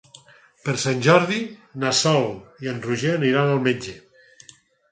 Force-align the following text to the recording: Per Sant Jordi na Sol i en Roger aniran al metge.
Per 0.67 0.73
Sant 0.83 1.03
Jordi 1.07 1.37
na 1.85 1.93
Sol 1.99 2.27
i 2.67 2.73
en 2.73 2.81
Roger 2.89 3.15
aniran 3.21 3.53
al 3.55 3.65
metge. 3.69 3.97